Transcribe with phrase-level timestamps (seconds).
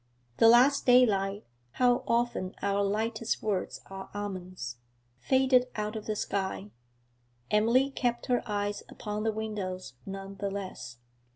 [0.37, 4.77] The last daylight how often our lightest words are omens!
[5.19, 6.71] faded out of the sky.
[7.51, 10.97] Emily kept her eyes upon the windows none the less.